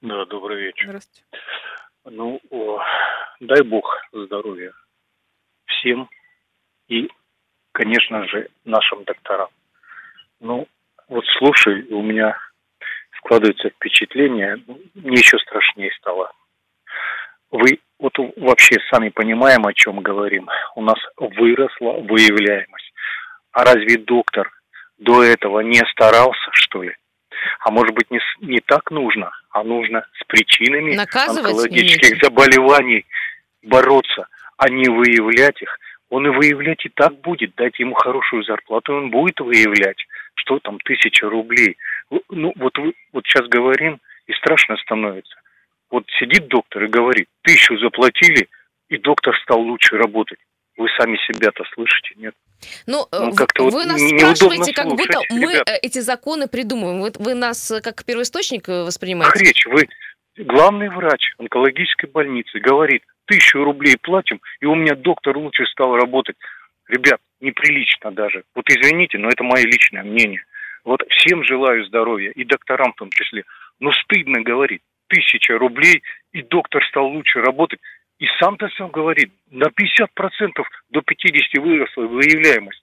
[0.00, 0.86] Да, добрый вечер.
[0.86, 1.22] Здравствуйте.
[2.10, 2.78] Ну, о,
[3.40, 4.72] дай бог здоровья
[5.66, 6.08] всем
[6.88, 7.08] и,
[7.72, 9.48] конечно же, нашим докторам.
[10.40, 10.66] Ну,
[11.08, 12.36] вот слушай, у меня
[13.18, 14.62] складывается впечатление,
[14.94, 16.32] мне еще страшнее стало.
[17.50, 20.48] Вы вот вообще сами понимаем, о чем говорим.
[20.74, 22.92] У нас выросла выявляемость.
[23.52, 24.50] А разве доктор
[24.98, 26.94] до этого не старался, что ли?
[27.60, 33.06] А может быть, не, не так нужно, а нужно с причинами онкологических заболеваний
[33.62, 35.78] бороться, а не выявлять их.
[36.10, 37.54] Он и выявлять и так будет.
[37.56, 39.98] Дать ему хорошую зарплату, он будет выявлять,
[40.34, 41.76] что там тысяча рублей.
[42.30, 42.78] Ну, вот,
[43.12, 45.36] вот сейчас говорим, и страшно становится.
[45.90, 48.48] Вот сидит доктор и говорит, тысячу заплатили,
[48.88, 50.38] и доктор стал лучше работать.
[50.76, 52.34] Вы сами себя-то слышите, нет?
[52.86, 55.68] Ну, ну как-то вы вот нас спрашиваете, как будто мы ребят.
[55.82, 57.00] эти законы придумываем.
[57.00, 59.38] Вы, вы нас как первоисточник э, воспринимаете?
[59.38, 59.88] Речь, вы
[60.36, 66.36] главный врач онкологической больницы говорит, тысячу рублей платим, и у меня доктор лучше стал работать.
[66.88, 68.44] Ребят, неприлично даже.
[68.54, 70.42] Вот извините, но это мое личное мнение.
[70.84, 73.44] Вот всем желаю здоровья, и докторам в том числе.
[73.78, 77.80] Но стыдно говорить, тысяча рублей, и доктор стал лучше работать.
[78.18, 79.68] И сам-то сам говорит, на 50%
[80.90, 82.82] до 50% выросла выявляемость.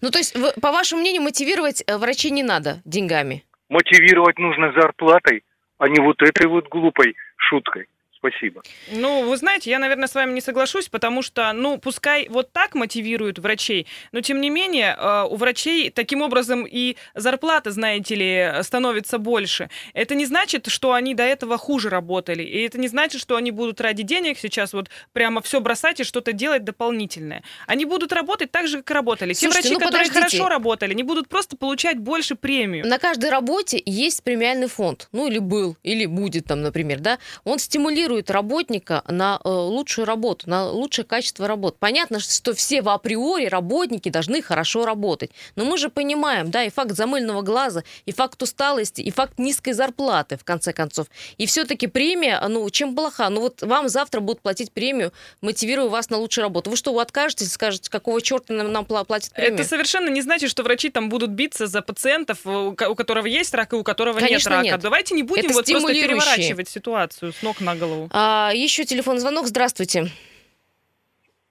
[0.00, 3.42] Ну, то есть, по вашему мнению, мотивировать э, врачей не надо деньгами?
[3.68, 5.42] Мотивировать нужно зарплатой,
[5.78, 7.88] а не вот этой вот глупой шуткой.
[8.22, 8.62] Спасибо.
[8.92, 12.76] Ну, вы знаете, я, наверное, с вами не соглашусь, потому что, ну, пускай вот так
[12.76, 18.62] мотивируют врачей, но тем не менее э, у врачей таким образом и зарплата, знаете ли,
[18.62, 19.70] становится больше.
[19.92, 23.50] Это не значит, что они до этого хуже работали, и это не значит, что они
[23.50, 27.42] будут ради денег сейчас вот прямо все бросать и что-то делать дополнительное.
[27.66, 29.32] Они будут работать так же, как и работали.
[29.32, 30.36] Те Слушайте, врачи, ну, которые подождите.
[30.36, 32.86] хорошо работали, они будут просто получать больше премию.
[32.86, 37.58] На каждой работе есть премиальный фонд, ну или был, или будет там, например, да, он
[37.58, 41.76] стимулирует мотивирует работника на э, лучшую работу, на лучшее качество работы.
[41.78, 45.30] Понятно, что все в априори работники должны хорошо работать.
[45.56, 49.72] Но мы же понимаем, да, и факт замыльного глаза, и факт усталости, и факт низкой
[49.72, 51.06] зарплаты, в конце концов.
[51.38, 53.30] И все-таки премия, ну, чем плоха?
[53.30, 56.70] Ну, вот вам завтра будут платить премию, мотивируя вас на лучшую работу.
[56.70, 59.54] Вы что, вы откажетесь, скажете, какого черта нам, нам платят премию?
[59.54, 63.72] Это совершенно не значит, что врачи там будут биться за пациентов, у которого есть рак
[63.72, 64.64] и у которого Конечно, нет рака.
[64.64, 64.80] Нет.
[64.80, 68.01] Давайте не будем Это вот просто переворачивать ситуацию с ног на голову.
[68.10, 69.46] А, еще телефон звонок.
[69.46, 70.06] Здравствуйте.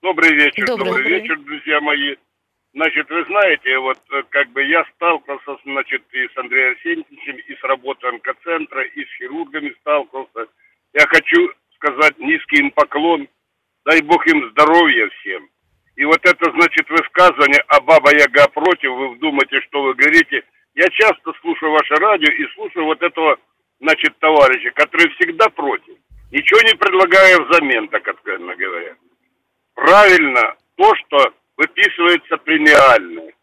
[0.02, 0.66] Добрый вечер.
[0.66, 2.16] Добрый, Добрый вечер, друзья мои.
[2.74, 7.56] Значит, вы знаете, вот э, как бы я сталкивался, значит, и с Андреем Арсеньевичем, и
[7.56, 10.48] с работой онкоцентра, и с хирургами сталкивался.
[10.94, 13.28] Я хочу сказать низкий им поклон.
[13.86, 15.50] Дай Бог им здоровья всем.
[15.98, 20.42] И вот это, значит, высказывание «А баба Яга против», вы вдумайте, что вы говорите.
[20.74, 23.38] Я часто слушаю ваше радио и слушаю вот этого,
[23.82, 25.96] значит, товарища, который всегда против
[26.32, 28.96] ничего не предлагая взамен, так откровенно говоря.
[29.76, 33.34] Правильно то, что выписывается премиальное.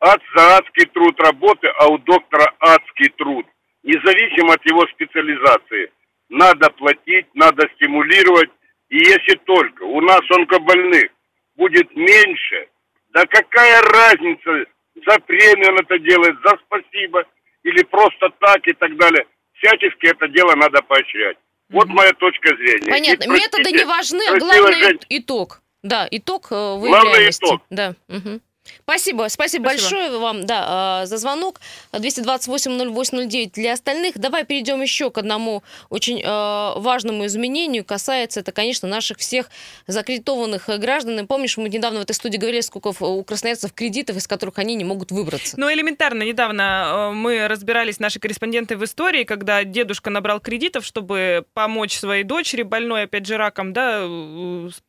[0.00, 3.46] Ад за адский труд работы, а у доктора адский труд.
[3.82, 5.92] Независимо от его специализации.
[6.28, 8.50] Надо платить, надо стимулировать.
[8.88, 11.10] И если только у нас онкобольных
[11.56, 12.68] будет меньше,
[13.10, 14.66] да какая разница,
[15.06, 17.24] за премию он это делает, за спасибо,
[17.62, 19.26] или просто так и так далее.
[19.54, 21.36] Всячески это дело надо поощрять.
[21.70, 22.90] Вот моя точка зрения.
[22.90, 23.24] Понятно.
[23.24, 25.62] И, простите, Методы не важны, а главное итог.
[25.82, 27.40] Да, итог э, выявляемости.
[27.40, 27.62] Главный итог.
[27.70, 27.94] Да.
[28.08, 28.40] Угу.
[28.82, 31.60] Спасибо, спасибо, спасибо большое вам да, а, за звонок.
[31.92, 34.18] 228-08-09 для остальных.
[34.18, 37.84] Давай перейдем еще к одному очень э, важному изменению.
[37.84, 39.50] Касается это, конечно, наших всех
[39.86, 41.18] закредитованных граждан.
[41.20, 44.74] И помнишь, мы недавно в этой студии говорили, сколько у красноярцев кредитов, из которых они
[44.74, 45.58] не могут выбраться.
[45.58, 46.22] Ну, элементарно.
[46.22, 52.24] Недавно э, мы разбирались, наши корреспонденты в истории, когда дедушка набрал кредитов, чтобы помочь своей
[52.24, 54.06] дочери, больной, опять же, раком, да,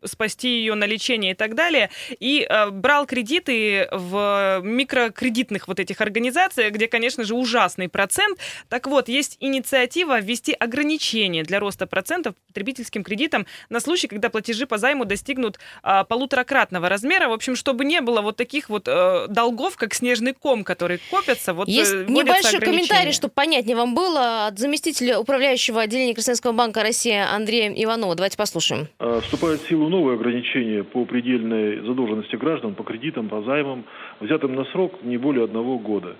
[0.03, 1.89] спасти ее на лечение и так далее.
[2.19, 8.37] И э, брал кредиты в микрокредитных вот этих организациях, где, конечно же, ужасный процент.
[8.69, 14.65] Так вот, есть инициатива ввести ограничения для роста процентов потребительским кредитам на случай, когда платежи
[14.65, 17.29] по займу достигнут а, полуторакратного размера.
[17.29, 21.53] В общем, чтобы не было вот таких вот а, долгов, как снежный ком, которые копятся.
[21.53, 26.81] Вот, есть э, небольшой комментарий, чтобы понятнее вам было, от заместителя управляющего отделения Красноярского банка
[26.81, 28.15] России Андрея Иванова.
[28.15, 28.87] Давайте послушаем.
[28.99, 33.83] А, вступают в силу новые ограничения по предельной задолженности граждан по кредитам, по займам займом,
[34.19, 36.15] взятым на срок не более одного года.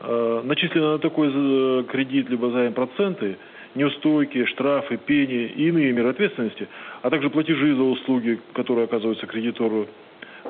[0.00, 3.36] А, начислены на такой э, кредит либо займ проценты,
[3.74, 6.68] неустойки, штрафы, пени и иные меры ответственности,
[7.02, 9.86] а также платежи за услуги, которые оказываются кредитору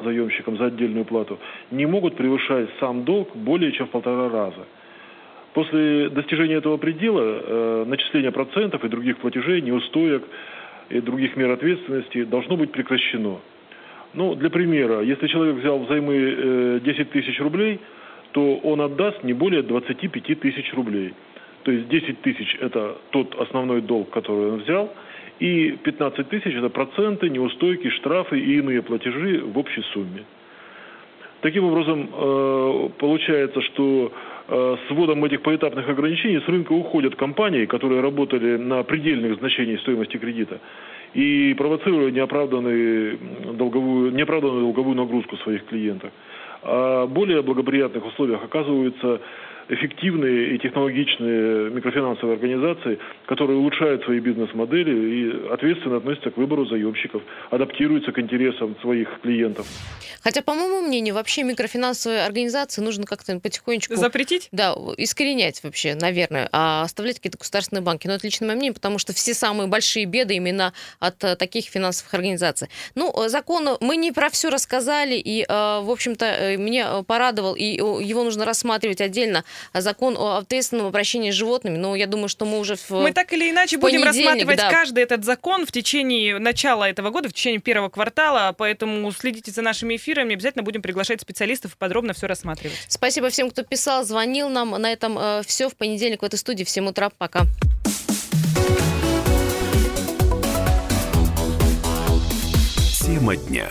[0.02, 1.38] заемщикам за отдельную плату,
[1.70, 4.66] не могут превышать сам долг более чем в полтора раза.
[5.54, 10.22] После достижения этого предела э, начисление процентов и других платежей, неустоек
[10.90, 13.38] и других мер ответственности должно быть прекращено.
[14.14, 17.80] Ну, для примера, если человек взял взаймы э, 10 тысяч рублей,
[18.32, 21.14] то он отдаст не более 25 тысяч рублей.
[21.64, 24.92] То есть 10 тысяч– это тот основной долг, который он взял,
[25.40, 30.24] и 15 тысяч– это проценты, неустойки, штрафы и иные платежи в общей сумме.
[31.40, 34.12] Таким образом, э, получается, что
[34.48, 39.80] э, с вводом этих поэтапных ограничений с рынка уходят компании, которые работали на предельных значениях
[39.80, 40.58] стоимости кредита,
[41.14, 43.18] и провоцировали неоправданную
[43.54, 46.10] долговую, неоправданную долговую нагрузку своих клиентов.
[46.62, 49.20] А более благоприятных условиях оказываются
[49.68, 57.22] эффективные и технологичные микрофинансовые организации, которые улучшают свои бизнес-модели и ответственно относятся к выбору заемщиков,
[57.50, 59.66] адаптируются к интересам своих клиентов.
[60.22, 63.94] Хотя, по моему мнению, вообще микрофинансовые организации нужно как-то потихонечку...
[63.96, 64.48] Запретить?
[64.52, 68.06] Да, искоренять вообще, наверное, а оставлять какие-то государственные банки.
[68.06, 71.66] Но это лично мое мнение, потому что все самые большие беды именно от э, таких
[71.66, 72.68] финансовых организаций.
[72.94, 77.64] Ну, э, закон мы не про все рассказали, и, э, в общем-то, меня порадовал, и
[77.64, 79.44] его нужно рассматривать отдельно
[79.74, 81.76] закон о ответственном обращении с животными.
[81.76, 84.70] Но я думаю, что мы уже в Мы так или иначе будем рассматривать да.
[84.70, 89.62] каждый этот закон в течение начала этого года, в течение первого квартала, поэтому следите за
[89.62, 92.76] нашими эфирами, обязательно будем приглашать специалистов и подробно все рассматривать.
[92.88, 94.70] Спасибо всем, кто писал, звонил нам.
[94.70, 95.68] На этом э, все.
[95.68, 96.64] В понедельник в этой студии.
[96.64, 97.10] Всем утра.
[97.10, 97.42] Пока.
[103.00, 103.68] Тема дня.